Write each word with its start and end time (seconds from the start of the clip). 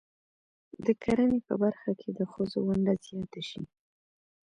د 0.85 0.87
کرنې 1.03 1.39
په 1.47 1.53
برخه 1.63 1.91
کې 2.01 2.09
د 2.19 2.21
ښځو 2.31 2.59
ونډه 2.67 2.93
زیاته 3.05 3.41
شي. 3.49 3.61